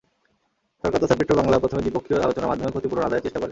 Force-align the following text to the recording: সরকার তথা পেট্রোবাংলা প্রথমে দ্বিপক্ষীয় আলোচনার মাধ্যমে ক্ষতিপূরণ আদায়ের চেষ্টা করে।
সরকার 0.83 1.01
তথা 1.03 1.15
পেট্রোবাংলা 1.19 1.61
প্রথমে 1.63 1.81
দ্বিপক্ষীয় 1.81 2.23
আলোচনার 2.25 2.49
মাধ্যমে 2.51 2.73
ক্ষতিপূরণ 2.73 3.03
আদায়ের 3.03 3.23
চেষ্টা 3.25 3.39
করে। 3.39 3.49